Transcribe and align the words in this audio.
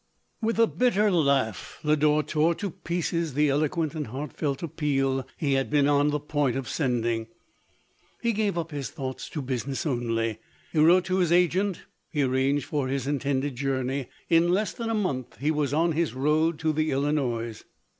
199 0.39 0.47
With 0.47 0.59
a 0.59 0.77
bitter 1.05 1.11
laugh 1.11 1.79
Lodore 1.83 2.23
tore 2.23 2.55
to 2.55 2.71
pieces 2.71 3.35
the 3.35 3.49
eloquent 3.49 3.93
and 3.93 4.07
heartfelt 4.07 4.63
appeal 4.63 5.27
he 5.37 5.53
had 5.53 5.69
been 5.69 5.87
on 5.87 6.09
the 6.09 6.19
])oint 6.19 6.55
of 6.55 6.67
sending; 6.67 7.27
he 8.19 8.33
gave 8.33 8.57
up 8.57 8.71
his 8.71 8.89
thoughts 8.89 9.29
to 9.29 9.43
business 9.43 9.85
only; 9.85 10.39
he 10.73 10.79
wrote 10.79 11.05
to 11.05 11.17
his 11.19 11.31
agent, 11.31 11.83
he 12.11 12.23
ar 12.23 12.29
ranged 12.29 12.65
for 12.65 12.87
his 12.87 13.05
intended 13.05 13.55
journey; 13.55 14.07
in 14.27 14.49
less 14.49 14.73
than 14.73 14.89
a 14.89 14.95
month 14.95 15.37
he 15.37 15.51
was 15.51 15.71
on 15.71 15.91
his 15.91 16.15
road 16.15 16.57
to 16.57 16.73
the 16.73 16.89
Illinois. 16.89 17.61